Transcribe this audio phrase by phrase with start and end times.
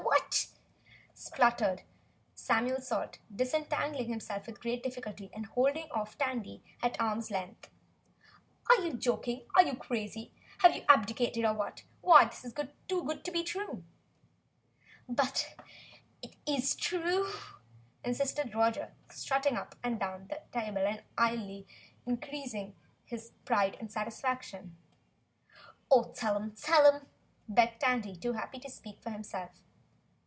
[0.03, 0.47] "What?"
[1.13, 1.81] spluttered
[2.35, 5.87] Samuel Salt, disentangling himself with great difficulty and holding
[6.19, 7.69] Tandy off at arm's length.
[8.69, 9.47] "Are you joking?
[9.55, 10.33] Are you crazy?
[10.59, 11.83] Have you abdicated or what?
[12.01, 12.53] Why, this is
[12.87, 13.83] too good to be true!"
[15.07, 15.55] "But
[16.21, 17.31] it is true!"
[18.03, 21.65] insisted Roger, strutting up and down the table and illy
[22.05, 22.75] concealing
[23.05, 24.75] his pride and satisfaction.
[25.91, 27.07] "Oh, tell him, tell him,"
[27.47, 29.51] begged Tandy, too happy to speak for himself.